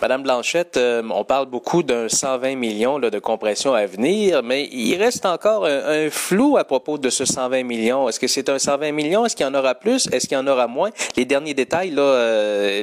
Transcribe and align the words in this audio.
Madame 0.00 0.22
Blanchette, 0.22 0.76
euh, 0.76 1.02
on 1.10 1.24
parle 1.24 1.46
beaucoup 1.46 1.82
d'un 1.82 2.08
120 2.08 2.54
millions 2.54 3.00
de 3.00 3.18
compression 3.18 3.74
à 3.74 3.84
venir, 3.86 4.44
mais 4.44 4.68
il 4.70 4.96
reste 4.96 5.26
encore 5.26 5.66
un, 5.66 6.08
flou 6.08 6.56
à 6.56 6.62
propos 6.62 6.98
de 6.98 7.10
ce 7.10 7.24
120 7.24 7.64
millions. 7.64 8.08
Est-ce 8.08 8.20
que 8.20 8.28
c'est 8.28 8.48
un 8.48 8.60
120 8.60 8.92
millions? 8.92 9.26
Est-ce 9.26 9.34
qu'il 9.34 9.44
y 9.44 9.48
en 9.48 9.54
aura 9.54 9.74
plus? 9.74 10.06
Est-ce 10.12 10.28
qu'il 10.28 10.38
y 10.38 10.40
en 10.40 10.46
aura 10.46 10.68
moins? 10.68 10.90
Les 11.16 11.24
derniers 11.24 11.54
détails, 11.54 11.90
là, 11.90 12.02
euh, 12.02 12.82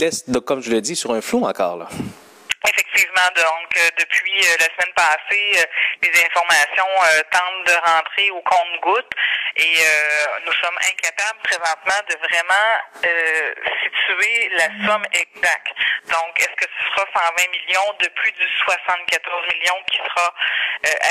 laissent, 0.00 0.24
comme 0.46 0.62
je 0.62 0.70
le 0.70 0.80
dis, 0.80 0.96
sur 0.96 1.12
un 1.12 1.20
flou 1.20 1.44
encore. 1.44 1.76
Là. 1.76 1.88
Effectivement, 2.68 3.28
donc 3.36 3.76
euh, 3.76 3.90
depuis 3.98 4.40
euh, 4.40 4.56
la 4.58 4.66
semaine 4.66 4.94
passée, 4.96 5.52
euh, 5.56 5.64
les 6.02 6.24
informations 6.24 6.84
tentent 7.30 7.66
de 7.66 7.74
rentrer 7.84 8.30
au 8.30 8.42
compte-goutte 8.42 9.10
et 9.56 9.78
nous 10.44 10.52
sommes 10.52 10.76
incapables 10.76 11.38
présentement 11.42 12.02
de 12.08 12.16
vraiment 12.28 12.76
situer 13.82 14.50
la 14.56 14.86
somme 14.86 15.04
exacte. 15.12 15.85
Donc, 16.08 16.38
est-ce 16.38 16.56
que 16.56 16.66
ce 16.66 16.82
sera 16.90 17.06
120 17.36 17.50
millions 17.50 17.92
de 18.00 18.08
plus 18.08 18.32
du 18.32 18.46
74 18.64 19.42
millions 19.54 19.80
qui 19.90 19.98
sera 19.98 20.34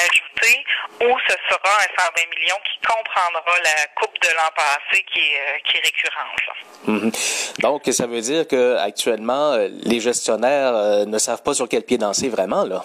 ajouté 0.06 0.66
ou 1.02 1.18
ce 1.28 1.36
sera 1.50 1.72
un 1.80 1.90
120 2.04 2.30
millions 2.38 2.62
qui 2.64 2.80
comprendra 2.86 3.60
la 3.64 3.88
coupe 4.00 4.16
de 4.22 4.30
l'an 4.30 4.52
passé 4.56 5.04
qui 5.12 5.20
est, 5.20 5.78
est 5.78 5.84
récurrente? 5.84 6.46
Mhm. 6.88 7.12
Donc, 7.60 7.84
ça 7.92 8.08
veut 8.08 8.22
dire 8.22 8.48
que 8.48 8.78
actuellement, 8.78 9.58
les 9.84 10.00
gestionnaires 10.00 11.06
ne 11.06 11.18
savent 11.18 11.44
pas 11.44 11.54
sur 11.54 11.68
quel 11.68 11.84
pied 11.84 11.98
danser 11.98 12.30
vraiment, 12.30 12.64
là. 12.64 12.84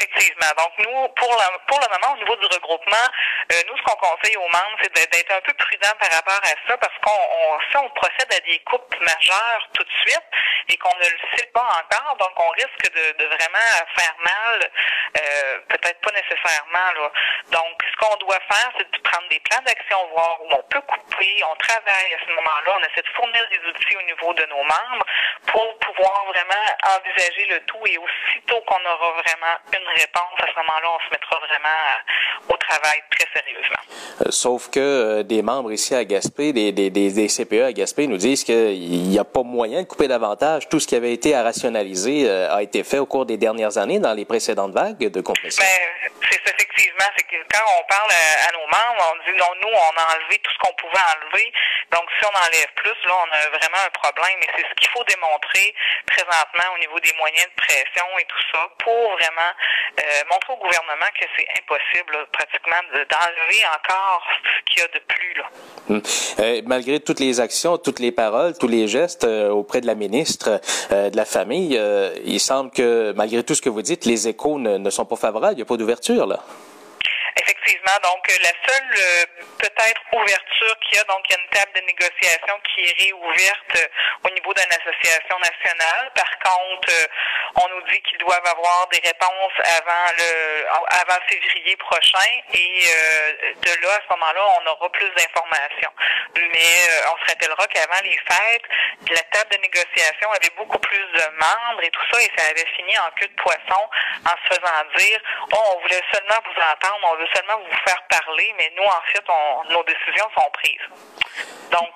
Effectivement. 0.00 0.48
Donc, 0.56 0.72
nous, 0.78 1.08
pour, 1.08 1.28
pour 1.66 1.80
le 1.80 1.88
moment, 1.92 2.14
au 2.14 2.18
niveau 2.18 2.36
du 2.36 2.46
regroupement, 2.46 3.06
euh, 3.52 3.62
nous, 3.68 3.76
ce 3.76 3.82
qu'on 3.82 3.96
conseille 3.96 4.36
aux 4.36 4.48
membres, 4.48 4.78
c'est 4.82 4.94
d'être 4.94 5.30
un 5.30 5.40
peu 5.42 5.52
prudent 5.52 5.92
par 6.00 6.10
rapport 6.10 6.40
à 6.42 6.54
ça, 6.66 6.78
parce 6.78 6.96
qu'on 7.04 7.10
on, 7.12 7.60
si 7.70 7.76
on 7.76 7.88
procède 7.90 8.32
à 8.32 8.40
des 8.40 8.58
coupes 8.60 8.94
majeures 9.00 9.68
tout 9.74 9.84
de 9.84 9.92
suite 10.00 10.24
et 10.68 10.76
qu'on 10.78 10.94
ne 10.96 11.04
le 11.04 11.18
sait 11.36 11.50
pas 11.52 11.66
encore, 11.84 12.16
donc 12.16 12.32
on 12.38 12.48
risque 12.50 12.94
de, 12.94 13.12
de 13.18 13.24
vraiment 13.26 13.70
faire 13.96 14.14
mal, 14.24 14.70
euh, 15.20 15.58
peut-être 15.68 16.00
pas 16.00 16.12
nécessairement. 16.12 16.92
Là. 16.96 17.12
Donc, 17.52 17.76
ce 17.84 17.96
qu'on 17.98 18.16
doit 18.16 18.40
faire, 18.50 18.72
c'est 18.78 18.90
de 18.90 18.98
prendre 19.02 19.28
des 19.28 19.40
plans 19.40 19.62
d'action, 19.66 19.98
voir 20.14 20.40
où 20.42 20.48
on 20.50 20.62
peut 20.70 20.80
couper, 20.80 21.29
on 21.50 21.56
travaille 21.56 22.14
à 22.14 22.20
ce 22.22 22.30
moment-là, 22.30 22.70
on 22.78 22.82
essaie 22.86 23.02
de 23.02 23.14
fournir 23.14 23.42
des 23.50 23.60
outils 23.68 23.96
au 23.96 24.04
niveau 24.06 24.32
de 24.34 24.46
nos 24.46 24.62
membres 24.62 25.06
pour 25.46 25.66
pouvoir 25.78 26.26
vraiment 26.30 26.66
envisager 26.96 27.46
le 27.50 27.60
tout 27.66 27.82
et 27.86 27.98
aussitôt 27.98 28.60
qu'on 28.66 28.82
aura 28.86 29.10
vraiment 29.22 29.56
une 29.74 29.88
réponse, 29.98 30.36
à 30.38 30.46
ce 30.46 30.56
moment-là, 30.62 30.88
on 30.94 31.00
se 31.06 31.10
mettra 31.10 31.36
vraiment 31.38 31.80
au 32.48 32.56
travail 32.56 33.02
très 33.10 33.26
sérieusement. 33.34 33.82
Euh, 34.20 34.30
sauf 34.30 34.70
que 34.70 34.80
euh, 34.80 35.22
des 35.22 35.42
membres 35.42 35.72
ici 35.72 35.94
à 35.94 36.04
Gaspé, 36.04 36.52
des, 36.52 36.72
des, 36.72 36.90
des, 36.90 37.28
CPE 37.28 37.64
à 37.64 37.72
Gaspé 37.72 38.06
nous 38.06 38.16
disent 38.16 38.44
qu'il 38.44 39.08
n'y 39.08 39.18
a 39.18 39.24
pas 39.24 39.42
moyen 39.42 39.82
de 39.82 39.86
couper 39.86 40.08
davantage. 40.08 40.68
Tout 40.68 40.80
ce 40.80 40.86
qui 40.86 40.94
avait 40.94 41.12
été 41.12 41.34
à 41.34 41.42
rationaliser 41.42 42.28
euh, 42.28 42.54
a 42.54 42.62
été 42.62 42.84
fait 42.84 42.98
au 42.98 43.06
cours 43.06 43.26
des 43.26 43.36
dernières 43.36 43.78
années 43.78 43.98
dans 43.98 44.14
les 44.14 44.24
précédentes 44.24 44.72
vagues 44.72 45.10
de 45.10 45.20
compression. 45.20 45.62
Ben, 45.62 45.99
c'est 47.16 47.24
que 47.24 47.36
quand 47.48 47.64
on 47.78 47.84
parle 47.88 48.10
à, 48.10 48.52
nos 48.52 48.66
membres, 48.66 49.02
on 49.12 49.16
dit 49.24 49.36
non, 49.38 49.52
nous, 49.62 49.72
on 49.72 49.94
a 49.96 50.04
enlevé 50.16 50.38
tout 50.42 50.50
ce 50.52 50.58
qu'on 50.58 50.74
pouvait 50.74 51.04
enlever. 51.16 51.52
Donc, 51.92 52.04
si 52.18 52.24
on 52.24 52.34
enlève 52.36 52.72
plus, 52.76 52.98
là, 53.06 53.14
on 53.24 53.30
a 53.32 53.48
vraiment 53.56 53.82
un 53.86 53.90
problème. 53.90 54.38
Et 54.42 54.48
c'est 54.56 54.66
ce 54.68 54.74
qu'il 54.76 54.90
faut 54.90 55.04
démontrer 55.04 55.74
présentement 56.06 56.68
au 56.74 56.78
niveau 56.78 56.98
des 57.00 57.12
moyens 57.18 57.46
de 57.46 57.56
pression 57.56 58.06
et 58.18 58.24
tout 58.24 58.44
ça 58.52 58.68
pour 58.78 59.12
vraiment 59.12 59.52
euh, 59.98 60.02
montrer 60.30 60.52
au 60.52 60.60
gouvernement 60.60 61.10
que 61.18 61.26
c'est 61.36 61.48
impossible, 61.56 62.12
pratiquement, 62.32 62.80
d'enlever 62.92 63.62
encore 63.66 64.22
ce 64.44 64.60
qu'il 64.68 64.82
y 64.82 64.84
a 64.84 64.88
de 64.88 65.02
plus. 65.08 65.34
Là. 65.34 65.46
Hum. 65.88 66.02
Euh, 66.40 66.62
malgré 66.66 67.00
toutes 67.00 67.20
les 67.20 67.40
actions, 67.40 67.78
toutes 67.78 67.98
les 67.98 68.12
paroles, 68.12 68.56
tous 68.58 68.68
les 68.68 68.88
gestes 68.88 69.24
euh, 69.24 69.50
auprès 69.50 69.80
de 69.80 69.86
la 69.86 69.94
ministre 69.94 70.60
de 70.90 71.16
la 71.16 71.24
Famille, 71.24 71.80
il 72.24 72.40
semble 72.40 72.70
que, 72.70 73.12
malgré 73.12 73.42
tout 73.42 73.54
ce 73.54 73.62
que 73.62 73.68
vous 73.68 73.82
dites, 73.82 74.04
les 74.04 74.28
échos 74.28 74.58
ne, 74.58 74.78
ne 74.78 74.90
sont 74.90 75.04
pas 75.04 75.16
favorables. 75.16 75.54
Il 75.54 75.56
n'y 75.56 75.62
a 75.62 75.66
pas 75.66 75.76
d'ouverture, 75.76 76.26
là. 76.26 76.40
Donc, 78.02 78.26
la 78.42 78.52
seule 78.66 79.26
peut-être 79.58 80.00
ouverture 80.12 80.78
qu'il 80.80 80.96
y 80.96 81.00
a, 81.00 81.04
donc 81.04 81.20
il 81.28 81.32
y 81.32 81.36
a 81.36 81.40
une 81.40 81.50
table 81.50 81.72
de 81.74 81.80
négociation 81.86 82.54
qui 82.64 82.82
est 82.82 83.04
réouverte 83.04 83.90
au 84.24 84.30
niveau 84.30 84.52
d'une 84.54 84.72
association 84.72 85.38
nationale. 85.38 86.10
Par 86.14 86.30
contre, 86.38 86.92
on 87.56 87.68
nous 87.68 87.82
dit 87.90 88.00
qu'ils 88.02 88.18
doivent 88.18 88.46
avoir 88.46 88.88
des 88.88 89.00
réponses 89.04 89.58
avant 89.78 90.12
le 90.18 90.66
avant 91.02 91.20
février 91.28 91.76
prochain 91.76 92.30
et 92.52 92.82
euh, 92.86 93.32
de 93.62 93.82
là 93.82 93.94
à 93.94 94.00
ce 94.02 94.10
moment-là 94.10 94.42
on 94.60 94.70
aura 94.70 94.90
plus 94.92 95.10
d'informations. 95.10 95.92
Mais 96.36 96.72
euh, 96.90 97.12
on 97.12 97.18
se 97.18 97.32
rappellera 97.32 97.66
qu'avant 97.68 98.02
les 98.02 98.18
fêtes, 98.28 98.66
la 99.10 99.22
table 99.30 99.50
de 99.50 99.58
négociation 99.58 100.30
avait 100.30 100.54
beaucoup 100.56 100.78
plus 100.78 101.06
de 101.14 101.24
membres 101.38 101.82
et 101.82 101.90
tout 101.90 102.02
ça 102.12 102.20
et 102.22 102.30
ça 102.36 102.46
avait 102.50 102.66
fini 102.76 102.96
en 102.98 103.10
queue 103.18 103.28
de 103.28 103.42
poisson 103.42 103.82
en 104.26 104.34
se 104.36 104.54
faisant 104.54 104.84
dire 104.96 105.20
oh, 105.52 105.76
on 105.76 105.80
voulait 105.80 106.02
seulement 106.12 106.38
vous 106.44 106.60
entendre, 106.60 107.12
on 107.12 107.16
veut 107.16 107.28
seulement 107.34 107.59
vous 107.60 107.78
faire 107.84 108.02
parler, 108.08 108.54
mais 108.58 108.72
nous 108.76 108.84
en 108.84 109.02
fait 109.12 109.24
nos 109.72 109.82
décisions 109.84 110.26
sont 110.36 110.50
prises. 110.52 110.86
Donc 111.70 111.90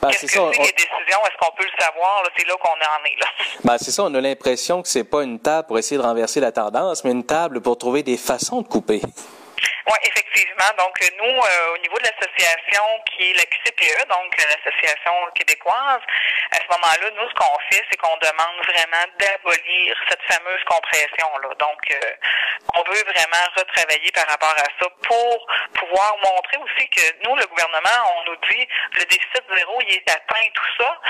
ben, 0.00 0.10
Qu'est-ce 0.10 0.26
que 0.26 0.52
c'est 0.52 0.62
les 0.62 0.72
décisions? 0.72 1.18
Est-ce 1.26 1.36
qu'on 1.40 1.54
peut 1.56 1.64
le 1.64 1.84
savoir? 1.84 2.22
C'est 2.36 2.46
là 2.46 2.54
qu'on 2.60 2.70
en 2.70 3.04
est. 3.04 3.20
Là. 3.20 3.26
Ben, 3.64 3.78
c'est 3.78 3.90
ça, 3.90 4.04
on 4.04 4.14
a 4.14 4.20
l'impression 4.20 4.82
que 4.82 4.88
c'est 4.88 5.04
pas 5.04 5.22
une 5.22 5.40
table 5.40 5.66
pour 5.66 5.78
essayer 5.78 6.00
de 6.00 6.06
renverser 6.06 6.40
la 6.40 6.52
tendance, 6.52 7.04
mais 7.04 7.10
une 7.10 7.26
table 7.26 7.60
pour 7.60 7.76
trouver 7.76 8.02
des 8.02 8.16
façons 8.16 8.62
de 8.62 8.68
couper. 8.68 9.02
Oui, 9.88 9.96
effectivement. 10.02 10.68
Donc, 10.76 11.00
nous, 11.16 11.24
euh, 11.24 11.74
au 11.74 11.78
niveau 11.78 11.96
de 11.96 12.04
l'association 12.04 12.84
qui 13.08 13.30
est 13.30 13.34
la 13.34 13.44
QCPE, 13.44 14.04
donc 14.08 14.36
euh, 14.38 14.44
l'association 14.52 15.12
québécoise, 15.34 16.02
à 16.52 16.56
ce 16.56 16.68
moment-là, 16.76 17.08
nous, 17.16 17.28
ce 17.28 17.34
qu'on 17.34 17.58
fait, 17.70 17.82
c'est 17.88 17.96
qu'on 17.96 18.16
demande 18.18 18.60
vraiment 18.68 19.06
d'abolir 19.18 19.96
cette 20.10 20.20
fameuse 20.28 20.62
compression-là. 20.64 21.54
Donc, 21.58 21.80
euh, 21.90 22.12
on 22.74 22.82
veut 22.82 23.02
vraiment 23.02 23.44
retravailler 23.56 24.12
par 24.12 24.28
rapport 24.28 24.52
à 24.60 24.68
ça 24.78 24.88
pour 25.08 25.46
pouvoir 25.72 26.16
montrer 26.18 26.58
aussi 26.58 26.86
que 26.90 27.24
nous, 27.24 27.34
le 27.36 27.46
gouvernement, 27.46 28.12
on 28.18 28.30
nous 28.30 28.36
dit 28.50 28.68
le 28.92 29.04
déficit 29.06 29.42
zéro, 29.56 29.80
il 29.88 29.94
est 29.94 30.10
atteint, 30.10 30.48
tout 30.52 30.84
ça. 30.84 31.00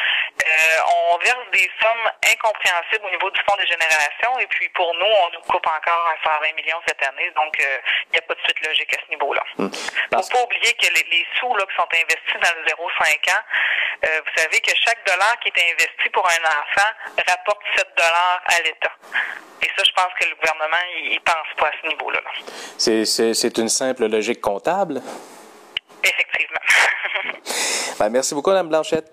on 1.11 1.19
verse 1.19 1.51
des 1.53 1.69
sommes 1.83 2.11
incompréhensibles 2.31 3.07
au 3.07 3.11
niveau 3.11 3.31
du 3.31 3.41
fonds 3.41 3.57
de 3.57 3.67
génération 3.67 4.39
et 4.39 4.47
puis 4.47 4.69
pour 4.69 4.95
nous, 4.95 5.07
on 5.07 5.31
nous 5.31 5.41
coupe 5.41 5.67
encore 5.67 6.07
à 6.15 6.15
120 6.23 6.55
millions 6.55 6.81
cette 6.87 7.03
année. 7.03 7.31
Donc, 7.35 7.57
il 7.59 8.13
n'y 8.13 8.19
a 8.19 8.23
pas 8.23 8.35
de 8.35 8.41
suite 8.41 8.68
logique 8.69 8.93
à 8.95 9.01
ce 9.05 9.11
niveau-là. 9.11 9.43
Il 9.59 9.65
hum. 9.65 9.71
ne 9.71 10.17
faut 10.23 10.29
pas 10.29 10.43
oublier 10.45 10.73
que 10.75 10.87
les, 10.93 11.27
sous 11.39 11.55
là, 11.57 11.65
qui 11.67 11.77
sont 11.77 11.89
investis 11.89 12.39
dans 12.41 12.55
le 12.57 12.65
0,5 12.69 13.31
ans, 13.33 13.45
euh, 14.05 14.21
vous 14.21 14.43
savez 14.43 14.61
que 14.61 14.73
chaque 14.85 15.05
dollar 15.07 15.35
qui 15.41 15.49
est 15.49 15.73
investi 15.73 16.09
pour 16.13 16.27
un 16.27 16.45
enfant 16.45 16.91
rapporte 17.27 17.63
7 17.77 17.87
dollars 17.97 18.43
à 18.47 18.61
l'État. 18.63 18.93
Et 19.63 19.67
ça, 19.77 19.83
je 19.85 19.93
pense 19.93 20.13
que 20.21 20.29
le 20.29 20.37
gouvernement, 20.37 20.85
il, 21.11 21.21
pense 21.21 21.49
pas 21.57 21.67
à 21.67 21.73
ce 21.83 21.89
niveau-là. 21.89 22.21
C'est 22.77 23.59
une 23.59 23.69
simple 23.69 24.07
logique 24.07 24.41
comptable? 24.41 25.03
Effectivement. 26.03 26.61
Ben, 27.99 28.11
merci 28.11 28.33
beaucoup, 28.33 28.51
Mme 28.51 28.69
Blanchette. 28.69 29.11